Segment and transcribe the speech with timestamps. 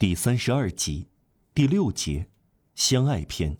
[0.00, 1.08] 第三十二集，
[1.52, 2.30] 第六节，
[2.74, 3.58] 相爱篇。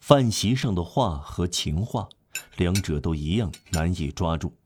[0.00, 2.08] 饭席上的话和情话，
[2.56, 4.56] 两者都一样难以抓住。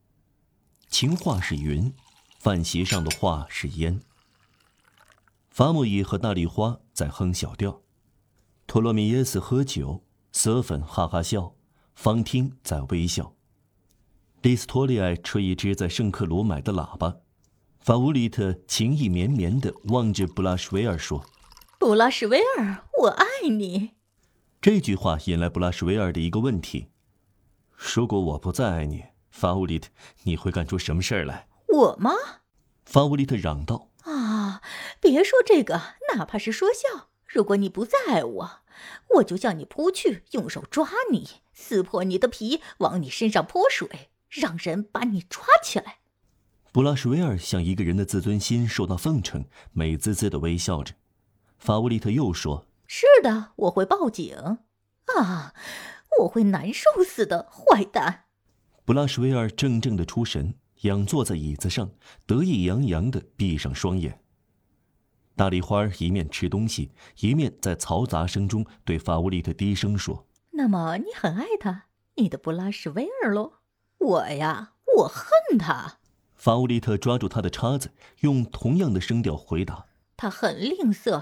[0.86, 1.92] 情话是云，
[2.38, 4.00] 饭席上的话是烟。
[5.50, 7.82] 法木伊和大丽花在哼小调，
[8.68, 11.56] 托洛米耶斯喝酒，瑟粉哈哈笑，
[11.96, 13.34] 方汀在微笑。
[14.42, 17.16] 利斯托利埃吹一支在圣克鲁买的喇叭。
[17.88, 21.24] 法乌里特情意绵绵地望着布拉什维尔说
[21.80, 23.92] ：“布拉什维尔，我爱你。”
[24.60, 26.88] 这句话引来布拉什维尔的一个问题
[27.72, 29.88] ：“如果我不再爱你，法乌里特，
[30.24, 32.10] 你会干出什么事儿来？”“我吗？”
[32.84, 33.88] 法乌里特嚷道。
[34.04, 34.60] “啊，
[35.00, 35.80] 别说这个，
[36.14, 37.08] 哪怕是说笑。
[37.26, 38.50] 如果你不再爱我，
[39.14, 46.00] 我就向你扑去，用手抓你，撕破你的皮，往你身上泼水，让人把你抓起来。”
[46.70, 50.94] 布拉什维尔像一个人的自尊心受到奉承，美滋滋的微笑着。
[51.58, 54.36] 法乌利特又说：“是的，我会报警。
[55.16, 55.54] 啊，
[56.20, 58.24] 我会难受死的，坏蛋！”
[58.84, 61.90] 布拉什维尔怔怔的出神，仰坐在椅子上，
[62.26, 64.22] 得意洋洋的闭上双眼。
[65.34, 73.54] 大丽花一面吃东西，一面在嘈杂声中对法乌利特低声说：“那么你很爱他，你的布拉什维尔喽？
[73.98, 75.97] 我呀，我恨他。”
[76.38, 79.86] 法乌利特抓住他的叉子，用同样的声调回答
[80.16, 81.20] ：“他很吝啬。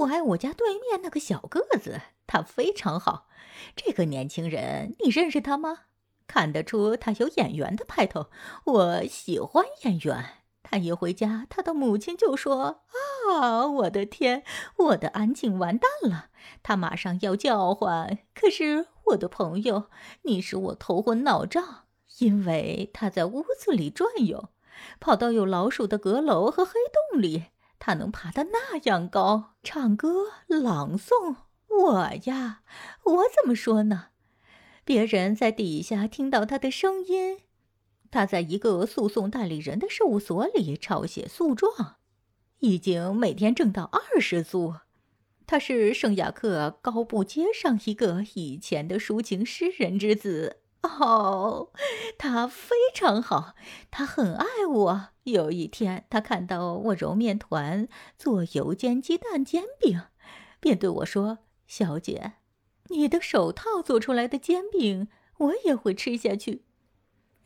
[0.00, 3.28] 我爱我家对面那个小个子，他非常好。
[3.76, 5.84] 这个年轻人，你认识他吗？
[6.26, 8.26] 看得出他有演员的派头。
[8.64, 10.42] 我喜欢演员。
[10.64, 12.82] 他一回家，他的母亲就说
[13.30, 14.42] ：‘啊，我的天，
[14.78, 16.30] 我的安静完蛋了！’
[16.64, 18.18] 他马上要叫唤。
[18.34, 19.84] 可是我的朋友，
[20.22, 21.84] 你使我头昏脑胀，
[22.18, 24.48] 因为他在屋子里转悠。”
[25.00, 26.72] 跑到有老鼠的阁楼和黑
[27.12, 27.46] 洞里，
[27.78, 31.36] 他能爬得那样高，唱歌、朗诵。
[31.68, 32.62] 我呀，
[33.04, 34.08] 我怎么说呢？
[34.84, 37.40] 别人在底下听到他的声音。
[38.10, 41.96] 他在一个诉讼代理人的事务所里抄写诉状，
[42.60, 44.74] 已经每天挣到二十苏。
[45.46, 50.60] 他是圣雅克高布街上一个以前的抒情诗人之子。
[50.86, 51.72] 哦，
[52.18, 53.54] 他非常好，
[53.90, 55.08] 他很爱我。
[55.24, 60.02] 有一天，他看到我揉面团做油煎鸡蛋煎饼，
[60.60, 62.34] 便对我说：“小姐，
[62.88, 65.08] 你的手套做出来的煎饼，
[65.38, 66.64] 我也会吃下去。”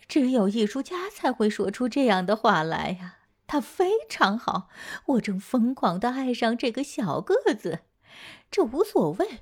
[0.06, 3.16] 只有艺术家才会说出这样的话来呀。
[3.46, 4.68] 他非常好，
[5.06, 7.80] 我正疯狂地爱上这个小个子，
[8.50, 9.40] 这无所谓。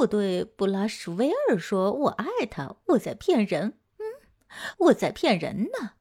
[0.00, 4.04] 我对布拉什维尔说：“我爱他。”我在骗人，嗯，
[4.78, 5.92] 我在骗人呢。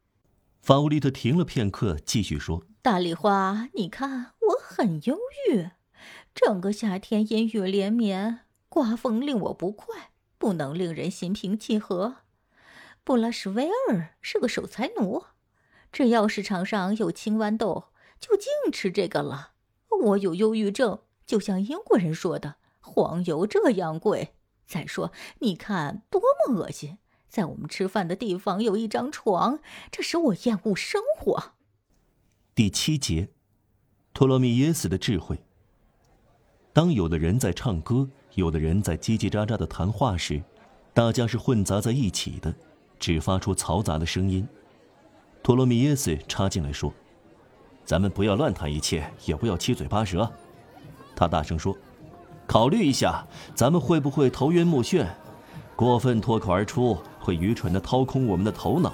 [0.61, 5.17] 法乌利特停了片刻，继续说：“大丽花，你看我很忧
[5.49, 5.69] 郁，
[6.33, 12.17] 整个夏天阴雨连绵，刮风令我不快，不能令人心平气和。
[13.03, 15.23] 布拉什维尔是个守财奴，
[15.91, 17.85] 只要市场上有青豌豆，
[18.19, 19.53] 就净吃这个了。
[20.03, 24.33] 我有忧郁症，就像英国人说的。”黄油这样贵，
[24.65, 26.97] 再说你看多么恶心！
[27.27, 29.59] 在我们吃饭的地方有一张床，
[29.91, 31.53] 这使我厌恶生活。
[32.55, 33.29] 第七节，
[34.13, 35.39] 托罗米耶斯的智慧。
[36.73, 40.41] 当有的人在唱歌，有的人在叽叽喳喳的谈话时，
[40.91, 42.51] 大家是混杂在一起的，
[42.97, 44.47] 只发出嘈杂的声音。
[45.43, 46.91] 托罗米耶斯插进来说
[47.85, 50.31] ：“咱们不要乱谈一切，也不要七嘴八舌。”
[51.15, 51.77] 他大声说。
[52.49, 53.23] 考虑一下，
[53.53, 55.05] 咱们会不会头晕目眩？
[55.75, 58.91] 过分脱口而出会愚蠢地掏空我们的头脑。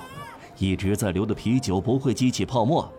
[0.57, 2.91] 一直在流的啤酒不会激起泡沫。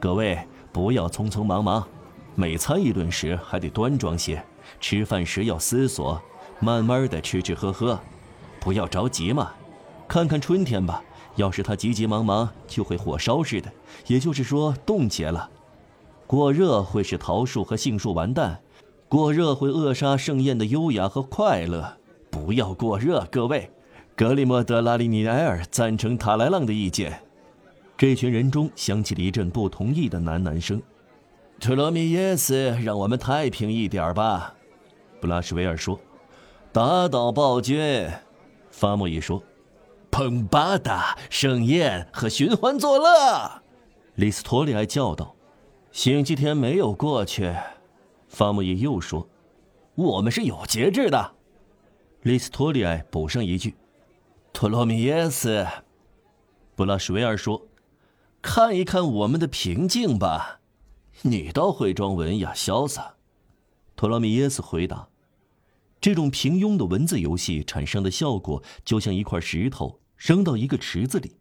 [0.00, 0.36] 各位
[0.72, 1.86] 不要匆匆忙忙，
[2.34, 4.44] 每餐一顿时还得端庄些。
[4.80, 6.20] 吃饭时要思索，
[6.58, 7.96] 慢慢的吃吃喝喝，
[8.58, 9.52] 不要着急嘛。
[10.08, 11.00] 看看春天吧，
[11.36, 13.72] 要是它急急忙忙，就会火烧似的，
[14.08, 15.48] 也就是说冻结了。
[16.26, 18.60] 过热会使桃树和杏树完蛋。
[19.12, 21.98] 过热会扼杀盛宴的优雅和快乐，
[22.30, 23.70] 不要过热，各位。
[24.16, 27.22] 格里莫德拉里尼埃尔赞成塔莱浪的意见。
[27.94, 30.80] 这群人中响起了一阵不同意的喃喃声。
[31.60, 34.54] 特罗米耶斯，让我们太平一点吧。
[35.20, 36.00] 布拉什维尔说。
[36.72, 38.08] 打倒暴君。
[38.70, 39.42] 法莫伊说。
[40.10, 43.60] 蓬巴达盛宴和寻欢作乐。
[44.14, 45.34] 里斯托里埃叫道。
[45.90, 47.54] 星期天没有过去。
[48.32, 49.28] 法木伊又说
[49.94, 51.34] ：“我们是有节制的。”
[52.24, 53.74] 利斯托利埃补上一句
[54.54, 55.66] ：“托罗米耶斯。”
[56.74, 57.68] 布拉什维尔说
[58.40, 60.60] ：“看一看我们的平静吧。”
[61.24, 63.16] 你倒会装文雅潇洒。”
[63.94, 65.08] 托罗米耶斯回答。
[66.00, 71.36] 这种平庸的文字游戏产生的效果，就像一块石头扔到一个池子里。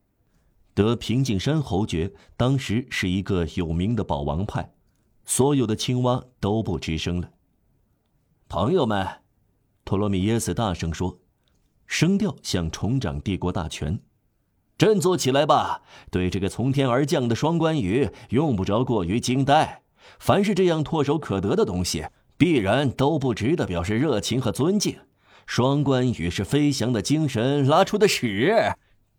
[0.74, 4.74] 得平静山侯爵当时是一个有名的保王派，
[5.34, 7.30] 所有的青蛙都不吱声了。
[8.50, 9.08] 朋友们，
[9.86, 11.20] 托罗米耶斯大声说，
[11.88, 13.98] 声调像重掌帝国大权。
[14.78, 15.84] 振作起来吧！
[16.12, 19.84] 对这个从天而降的双关语，用不着过于惊呆。
[20.20, 24.98] 凡是这样唾手可得的东西，必然都不值得表示热情和尊敬。
[25.48, 28.54] 双关语是飞翔的精神拉出的屎，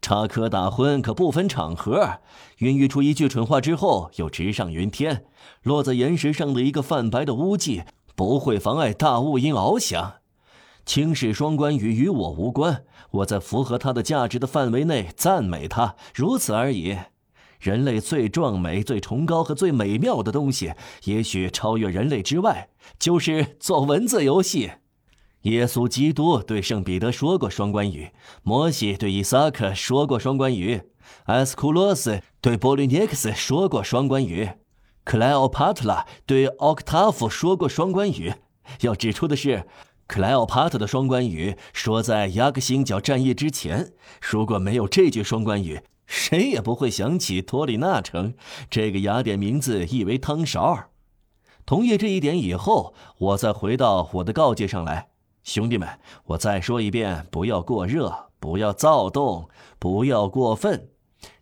[0.03, 2.19] 插科打诨可不分场合。
[2.59, 5.25] 孕育出一句蠢话之后，又直上云天，
[5.63, 7.85] 落在岩石上的一个泛白的污迹，
[8.15, 10.15] 不会妨碍大雾鹰翱翔。
[10.85, 16.99] 轻视双关语与我无关，我在符合它的价值的范围内赞美它，如此而已。
[17.61, 24.73] 人类最壮美、最崇高和最美妙的东西，也许超越人类之外，就是做文字游戏。
[25.43, 28.11] 耶稣基督对圣彼得说过双关语，
[28.43, 30.83] 摩西对伊萨克说过双关语，
[31.25, 34.51] 埃斯库洛斯对波利涅克斯说过双关语，
[35.05, 38.35] 克莱奥帕特拉对奥克塔夫说过双关语。
[38.81, 39.65] 要指出的是。
[40.09, 48.35] 克莱奥帕特的双关语说在雅克星角战役之前，如果没有这句双关语，谁也不会想起托里纳城
[48.69, 50.91] 这个雅典名字意为汤勺。
[51.65, 55.09] 同意这一点以后，我再回到我的告诫上来，
[55.45, 55.89] 兄弟们，
[56.25, 59.49] 我再说一遍：不要过热，不要躁动，
[59.79, 60.89] 不要过分。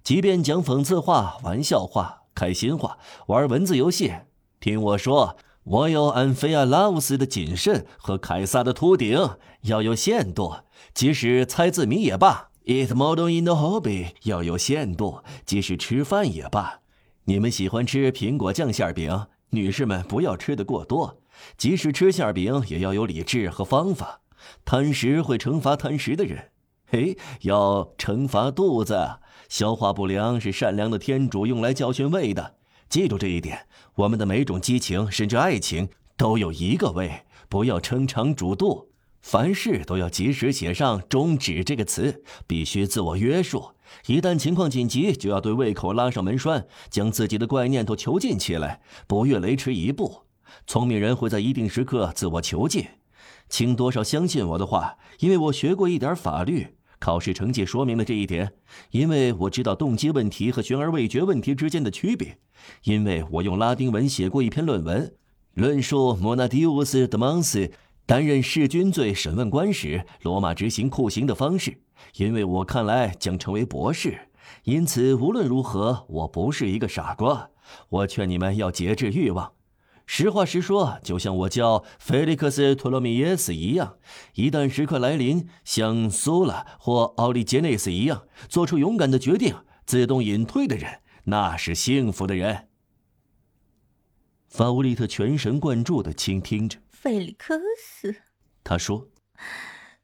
[0.02, 4.12] 即便讲讽刺话、玩笑话、开心话、玩文字游戏，
[4.58, 5.36] 听我说。
[5.62, 10.54] 我有安菲亚拉乌斯的谨慎和凯撒的秃顶，要有限度，
[10.94, 12.48] 即使猜字谜也罢。
[12.64, 16.80] Eat model in the hobby，要有限度，即使吃饭也罢。
[17.24, 21.18] 你们喜欢吃苹果酱馅饼，女士们不要吃得过多，
[21.56, 24.20] 即使吃馅饼也要有理智和方法。
[24.64, 26.50] 贪食会惩罚贪食的人，
[26.86, 29.18] 嘿，要惩罚肚子。
[29.48, 32.56] 消化不良是善良的天主用来教训胃的。
[32.88, 38.88] 记住这一点，我们的每种激情，甚至爱情，都有一个胃，不要撑肠煮肚。
[39.20, 43.72] 凡事都要及时写上“终止”这个词，必须自我约束。
[44.06, 50.22] 一旦情况紧急，就要对胃口拉上门栓，将自己的怪念头囚禁起来，不越雷池一步。
[50.66, 52.84] 聪明人会在一定时刻自我囚禁。
[53.48, 56.76] 请多少相信我的话，因为我学过一点法律。
[56.98, 58.52] 考试成绩说明了这一点，
[58.90, 62.36] 因为我知道动机问题和悬而未决问题之间的区别，
[62.84, 65.14] 因为我用拉丁文写过一篇论文，
[65.54, 67.72] 论述莫纳迪乌斯·德芒斯
[68.04, 71.80] 担任弑君罪审问官时罗马执行酷刑的方式，
[72.16, 74.28] 因为我看来将成为博士，
[74.64, 77.48] 因此无论如何，我不是一个傻瓜。
[77.88, 79.52] 我劝你们要节制欲望。
[80.12, 83.96] 实话实说，就像我叫菲利克斯·托罗米耶斯一样，
[84.34, 89.54] 一旦时刻来临，像苏拉或奥利杰内斯一样，做出勇敢的决定，
[89.86, 92.66] 自动隐退的人，那是幸福的人。
[94.48, 96.80] 法乌利特全神贯注的倾听着。
[96.90, 98.16] 菲利克斯，
[98.64, 99.10] 他说：“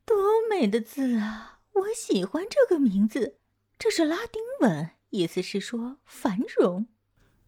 [0.07, 0.17] 多
[0.49, 1.59] 美的字啊！
[1.73, 3.39] 我喜欢这个名字，
[3.77, 6.87] 这是拉丁文，意思是说繁荣。”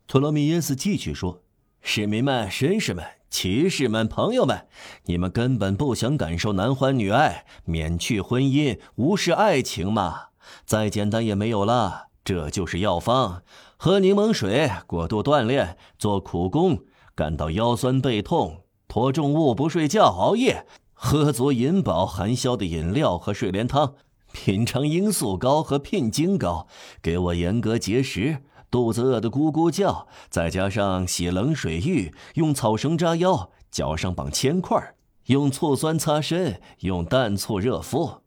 [0.09, 1.45] 托罗米耶斯继续说。
[1.91, 4.67] 市民们、绅士们、骑士们、朋友们，
[5.07, 10.25] 你们根本不想感受男欢女爱、免去婚姻、无视爱情吗？
[10.67, 13.43] 再简单也没有了，这就是药方：
[13.79, 16.81] 喝柠檬水、过度锻炼、做苦工、
[17.15, 23.95] 感到腰酸背痛、拖重物、不睡觉、熬夜、喝足饮饱含硝的饮料和睡莲汤、
[24.31, 26.69] 品尝罂粟膏和聘金膏，
[27.01, 28.43] 给我严格节食。
[28.71, 34.95] 肚子饿得咕咕叫，再加上洗冷水浴，用草绳扎腰，脚上绑铅块，
[35.27, 38.23] 用醋酸擦身，用淡醋热敷。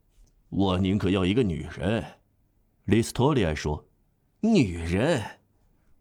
[0.49, 2.03] 我宁可要一个女人，
[2.85, 3.85] 利斯托利埃说。
[4.41, 5.21] 女人，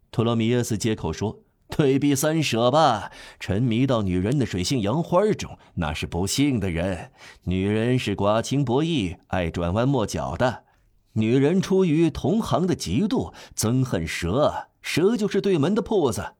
[0.09, 7.11] 托罗米耶斯接口说：“退避三舍吧，沉迷到女人的水性杨花中，那是不幸的人。
[7.43, 10.63] 女人是寡情薄义，爱转弯抹角的。”
[11.13, 16.35] 女人出于同行的嫉妒，憎恨蛇，蛇就是对门的铺子。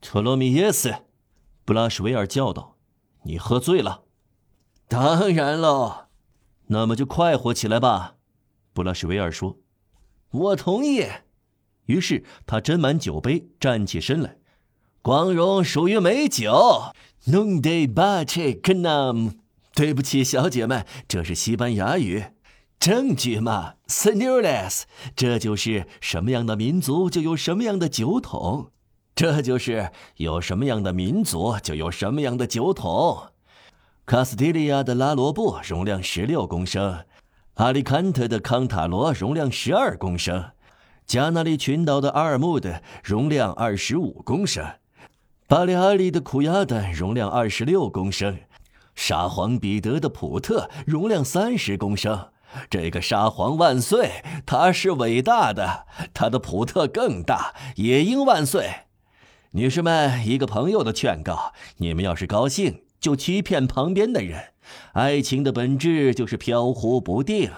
[0.00, 0.94] 特罗米耶斯，
[1.64, 2.76] 布拉什维尔叫道
[3.24, 4.04] ：“你喝醉了。”
[4.86, 6.06] 当然喽，
[6.68, 8.14] 那么就快活起来吧。”
[8.72, 9.58] 布拉什维尔说。
[10.30, 11.04] “我同意。”
[11.86, 14.38] 于是他斟满酒杯，站起身来。
[15.02, 16.92] “光荣属于美酒。
[17.26, 19.38] ”“Non de bache canam。”
[19.74, 22.26] 对不起，小姐们，这是西班牙语。
[22.78, 24.82] 证据嘛，Senores，
[25.14, 28.70] 这就是什么样的民族就有什么样的酒桶。
[29.14, 33.28] 这就是有什么样的民族就有什么样的酒桶。
[34.04, 37.04] 卡斯蒂利亚的拉罗布容量十六公升，
[37.54, 40.50] 阿里坎特的康塔罗容量十二公升，
[41.06, 44.64] 加那利群岛的阿尔穆的容量二十五公升，
[45.48, 48.38] 巴列阿里的库亚的容量二十六公升，
[48.94, 52.28] 沙皇彼得的普特容量三十公升。
[52.70, 58.70] 这个沙皇万岁，他是伟大的，他的普特更大，也应万岁。
[59.52, 62.82] 女士们，一个朋友的劝告：你们要是高兴。
[62.98, 64.54] 就欺骗旁边的人，
[64.94, 67.52] 爱情的本质就是飘忽不定。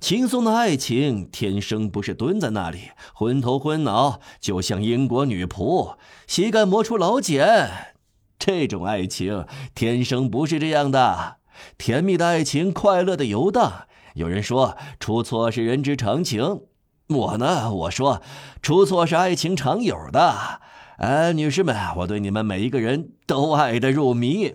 [0.00, 5.94] 轻松的爱情天生不是蹲在那里昏头昏脑，就像英国女仆
[6.26, 7.94] 膝盖磨出老茧。
[8.38, 11.36] 这种爱情天生不是这样的。
[11.78, 13.86] 甜蜜的爱情，快乐的游荡。
[14.14, 16.62] 有人说出错是人之常情，
[17.08, 18.22] 我呢，我说
[18.60, 20.60] 出错是爱情常有的。
[20.98, 24.54] 哎，女士们，我对你们每一个人都爱得入迷。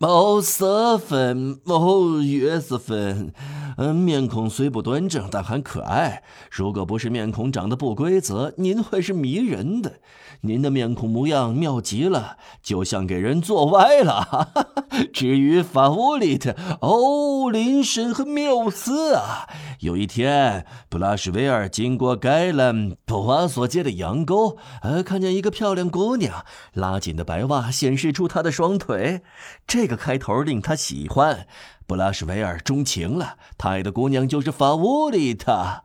[0.00, 3.32] 哦，色粉，哦，月色粉，
[3.78, 6.22] 嗯，面孔虽不端正，但很可爱。
[6.50, 9.94] 如果不是面孔长得不规则，您会是迷人的。
[10.42, 14.50] 您的面孔模样妙极了，就像给人做歪了。
[15.14, 19.48] 至于法乌里特，哦，林神和缪斯啊！
[19.80, 29.22] 有一天，布拉什维尔经过盖兰布瓦索街的羊沟，呃，看见一个漂亮姑娘，拉紧的白袜显示出她的双腿。
[29.66, 31.46] 这这个开头令他喜欢，
[31.86, 33.36] 布拉什维尔钟情了。
[33.56, 35.84] 他爱的姑娘就是法乌里特。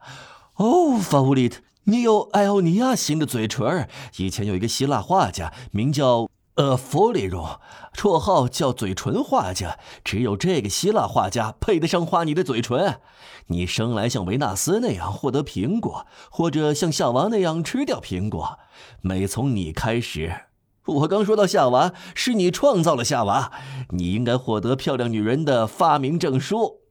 [0.55, 1.62] 哦，法乌里特。
[1.84, 3.88] 你有艾欧尼亚型的嘴唇。
[4.17, 7.60] 以前有一个希腊画家，名叫呃弗里荣，
[7.93, 9.77] 绰号叫嘴唇画家。
[10.03, 13.01] 只有这个希腊画家配得上画你的嘴唇。
[13.50, 18.58] 你生来像维纳斯那样获得苹果，或者像夏娃那样吃掉苹果。
[19.01, 20.46] 每从你开始。
[20.85, 23.51] 我刚说到夏娃，是你创造了夏娃。
[23.89, 26.81] 你应该获得漂亮女人的发明证书。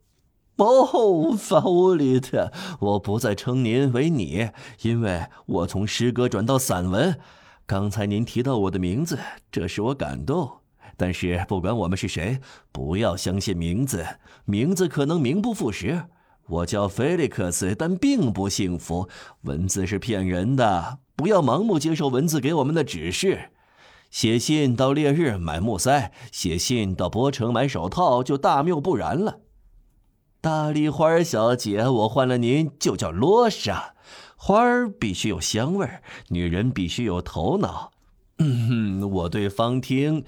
[0.57, 4.51] 哦，法乌里特，我不再称您为你，
[4.83, 7.19] 因为我从诗歌转到散文。
[7.67, 9.19] 刚才您提到我的名字，
[9.51, 10.59] 这使我感动。
[10.97, 14.07] 但是不管我们是谁，不要相信名字，
[14.45, 16.05] 名字可能名不副实。
[16.47, 19.09] 我叫菲利克斯，但并不幸福。
[19.43, 23.51] 文字是骗人的，不要盲目接受文字给我们的指示。
[24.11, 29.41] 写信到烈日买木塞，写信到波城买手套，就大谬不然了。
[30.41, 33.95] 大丽花小姐，我换了您就叫罗莎。
[34.37, 37.93] 花儿必须有香味儿，女人必须有头脑。
[38.39, 40.25] 嗯哼，我对方婷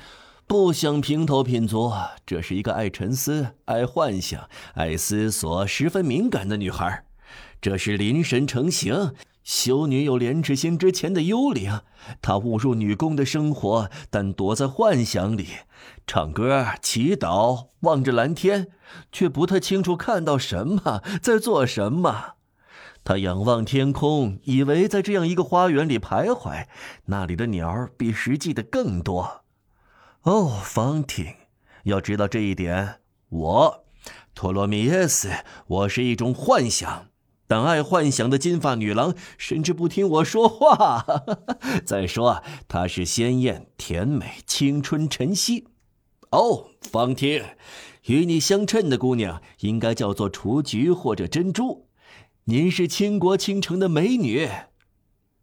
[0.46, 1.90] 不想平头品足，
[2.26, 7.06] 这是一个爱沉思、爱幻想、爱思索、十分敏感的女孩。
[7.62, 9.14] 这是临神成形。
[9.44, 11.80] 修女有廉耻心之前的幽灵，
[12.20, 15.46] 她误入女工的生活，但躲在幻想里，
[16.06, 18.68] 唱歌、祈祷，望着蓝天，
[19.10, 22.34] 却不太清楚看到什么，在做什么。
[23.02, 26.66] 她仰望天空，以为在这样一个花园里徘徊，
[27.06, 29.42] 那里的鸟比实际的更多。
[30.22, 31.34] 哦，方婷，
[31.84, 33.84] 要知道这一点，我，
[34.36, 35.30] 托罗米耶斯，
[35.66, 37.08] 我是一种幻想。
[37.52, 41.04] 但爱幻想的金发女郎甚至不听我说话。
[41.84, 45.68] 再说，她是鲜艳、甜美、青春、晨曦。
[46.30, 47.44] 哦，方婷，
[48.06, 51.88] 与你相称的姑娘应该叫做雏菊或者珍珠。
[52.44, 54.48] 您是倾国倾城的美女。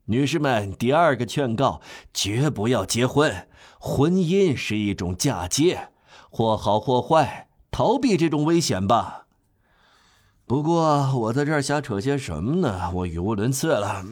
[0.06, 1.80] 女士们，第二个劝告：
[2.12, 3.48] 绝不要结婚。
[3.80, 5.90] 婚姻是一种嫁接，
[6.32, 9.28] 或好或坏，逃避这种危险吧。
[10.50, 12.90] 不过我在这儿瞎扯些什么呢？
[12.92, 14.04] 我语无伦次了。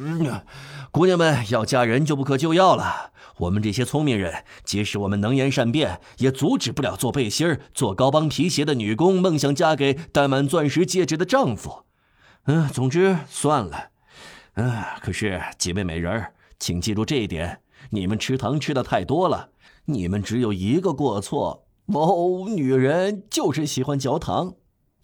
[0.92, 3.12] 姑娘们要嫁人就不可救药了。
[3.38, 11.86] 我们这些聪明人，即使我们能言善辩，也阻止不了做背心儿、做高帮皮鞋的女工梦想嫁给戴满钻石戒指的丈夫。
[12.46, 13.90] 嗯，总之算了。
[14.58, 19.50] 嗯，可是几位美人儿，请记住这一点：你们吃糖吃的太多了。
[19.86, 24.54] 你们只有一个过错哦，女人就是喜欢嚼糖。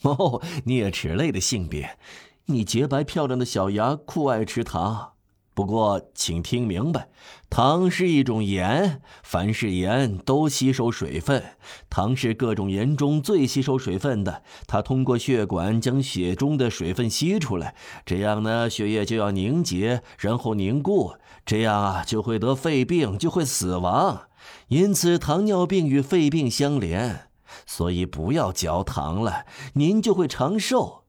[0.09, 1.97] 哦，啮齿类的性别，
[2.45, 5.11] 你洁白漂亮的小牙酷爱吃糖。
[5.55, 7.09] 不过，请听明白，
[7.47, 11.43] 糖是一种盐，凡是盐都吸收水分。
[11.91, 21.13] 糖是各种盐中最吸收水分的，它通过血管将血中的水分吸出来，这样呢，血液就要凝结，然后凝固，
[21.45, 24.23] 这样啊，就会得肺病，就会死亡。
[24.69, 27.27] 因此，糖尿病与肺病相连。
[27.65, 31.03] 所以不要嚼糖了，您就会长寿。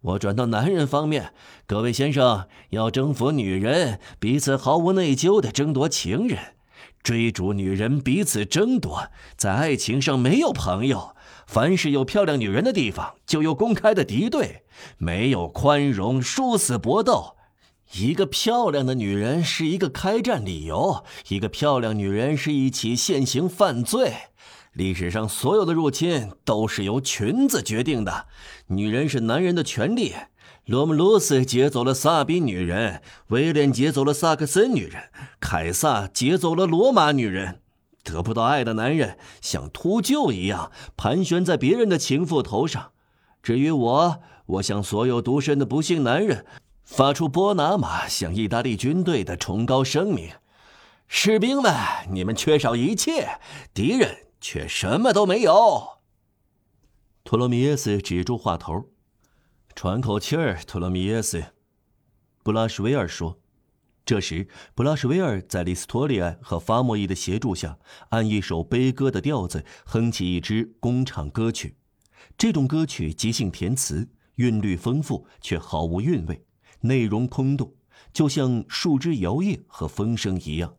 [0.00, 1.32] 我转到男人方面，
[1.66, 6.54] 各位先生要征服女人，彼此毫无内疚的争夺情人，
[7.02, 11.14] 追逐女人，彼此争夺，在爱情上没有朋友。
[11.46, 14.64] 凡是有漂亮女人的地方，就有公开的敌对，
[14.98, 17.36] 没有宽容，殊死搏斗。
[17.92, 24.14] 一个漂亮的女人是一个开战理由，一个漂亮女人是一起现行犯罪。
[24.72, 28.26] 历史上所有的入侵都是由裙子决定的，
[28.68, 30.14] 女人是男人的权利。
[30.64, 35.10] 罗姆罗斯劫走了萨宾女人，威廉劫走了萨克森女人，
[35.40, 37.60] 凯撒劫走了罗马女人。
[38.04, 42.92] 得不到爱的男人像秃鹫一样盘旋在别人的情妇头上。
[43.42, 46.46] 至于我，我向所有独身的不幸男人
[46.84, 50.30] 发出波拿马向意大利军队的崇高声明：
[51.06, 51.74] 士兵们，
[52.10, 53.38] 你们缺少一切，
[53.74, 54.16] 敌人。
[54.42, 56.00] 却什么都没有。
[57.24, 58.90] 托罗米耶斯止住话头，
[59.74, 60.60] 喘口气儿。
[60.66, 61.42] 托罗米耶斯，
[62.42, 63.38] 布拉什维尔说。
[64.04, 71.76] 这时，布拉什维尔在里斯托利埃和法莫伊的协助下，按一首悲歌的调子哼起一支工厂歌曲。
[72.36, 76.44] 这种歌曲即兴填词，韵律丰富，却毫无韵味，
[76.80, 77.76] 内容空洞，
[78.12, 80.74] 就像树枝摇曳和风声一样。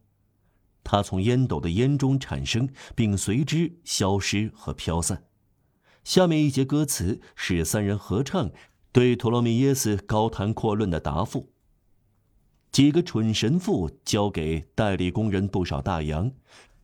[0.84, 5.24] 它从烟斗的烟中产生，并随之消失和飘散。
[6.04, 8.52] 下面一节歌词是三人合唱
[8.92, 11.52] 对托罗米耶斯高谈阔论的答复。
[12.72, 16.32] 几个蠢神父交给代理工人不少大洋，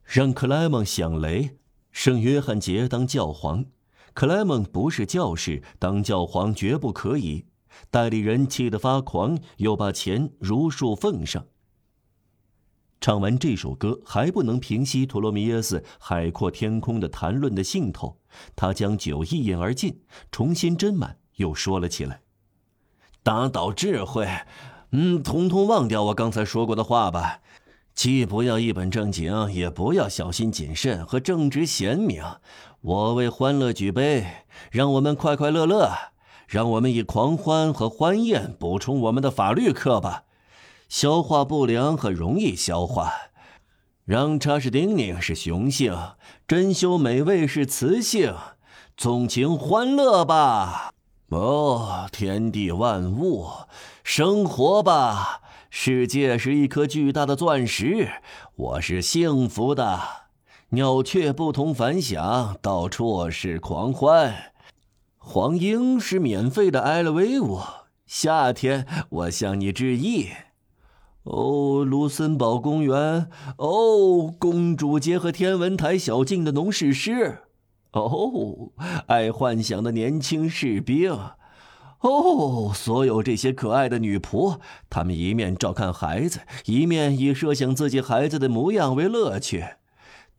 [0.03, 1.58] 让克莱蒙响雷，
[1.91, 3.65] 圣约翰杰当教皇。
[4.13, 7.46] 克莱蒙不是教士，当教皇绝不可以。
[7.91, 11.46] 代理人气得发狂，又把钱如数奉上。
[13.09, 18.19] 唱完这首歌，还不能平息托罗米耶斯海阔天空的谈论的兴头。
[18.55, 20.01] 他将酒一饮而尽，
[20.31, 22.21] 重新斟满，又说了起来
[23.23, 24.29] ：“打倒智慧，
[24.91, 27.39] 嗯，统统忘掉我刚才说过的话吧。
[27.95, 32.23] 既不要一本正经，也不要小心谨慎和正直贤明。
[32.81, 34.23] 我为欢乐举杯，
[34.69, 35.91] 让我们快快乐乐，
[36.48, 40.25] 让我们以狂欢和欢宴补充我们的法律课吧。”
[40.89, 43.13] 消化不良很容易消化，
[44.05, 45.95] 让查士丁宁是雄性，
[46.47, 48.33] 珍馐美味是雌性，
[48.97, 50.91] 纵情欢乐吧！
[51.27, 53.49] 哦，天地万物，
[54.03, 55.41] 生活吧！
[55.69, 58.09] 世界是一颗巨大的钻石，
[58.55, 59.99] 我是幸福的。
[60.69, 64.51] 鸟雀不同凡响，到处是狂欢。
[65.19, 67.59] 黄莺是免费的埃勒威武，
[68.07, 70.29] 夏天，我向你致意。
[71.29, 73.27] 哦，卢森堡公园。
[73.57, 77.44] 哦，公主街和天文台小径的农事师。
[77.92, 78.72] 哦，
[79.07, 81.15] 爱幻想的年轻士兵。
[82.01, 84.57] 哦，所有这些可爱的女仆，
[84.89, 89.63] 她们一面照看孩子，一面以设想自己孩子的模样为乐趣。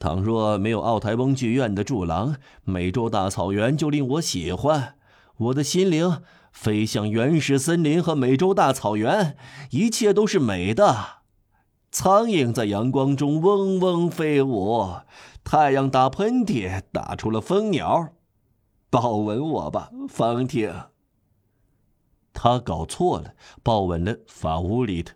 [0.01, 4.95] 倘若没有奥台翁剧院的柱廊，美洲大草原就令我喜欢。
[5.37, 6.21] 我的心灵。
[6.53, 9.37] 飞向原始森林和美洲大草原，
[9.71, 11.21] 一切都是美的。
[11.93, 14.97] 苍蝇在阳光中嗡嗡飞舞，
[15.43, 18.11] 太阳打喷嚏打出了蜂鸟。
[18.91, 20.73] 抱吻我吧，方婷。
[22.33, 25.15] 他搞错了，抱吻了法乌里特。